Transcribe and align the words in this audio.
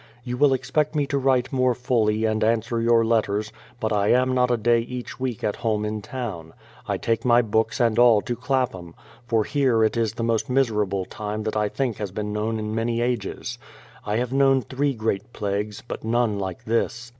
You 0.23 0.35
will 0.35 0.51
expect 0.55 0.95
me 0.95 1.05
to 1.05 1.17
write 1.19 1.53
more 1.53 1.75
fully 1.75 2.25
and 2.25 2.43
answer 2.43 2.81
your 2.81 3.05
letters, 3.05 3.51
but 3.79 3.93
I 3.93 4.07
am 4.07 4.33
not 4.33 4.49
a 4.49 4.57
day 4.57 4.79
each 4.79 5.19
week 5.19 5.43
at 5.43 5.57
home 5.57 5.85
in 5.85 6.01
town. 6.01 6.53
I 6.87 6.97
take 6.97 7.23
my 7.23 7.43
books 7.43 7.79
and 7.79 7.99
all 7.99 8.19
to 8.23 8.35
Clapham; 8.35 8.95
for 9.27 9.43
here 9.43 9.83
it 9.83 9.95
is 9.95 10.13
the 10.13 10.23
most 10.23 10.49
miserable 10.49 11.05
time 11.05 11.43
that 11.43 11.55
I 11.55 11.69
think 11.69 11.97
has 11.97 12.09
been 12.09 12.33
known 12.33 12.57
in 12.57 12.73
many 12.73 12.99
ages. 12.99 13.59
I 14.03 14.15
have 14.15 14.33
known 14.33 14.63
three 14.63 14.95
great 14.95 15.33
plagues, 15.33 15.83
but 15.87 16.03
none 16.03 16.39
like 16.39 16.63
this. 16.65 17.09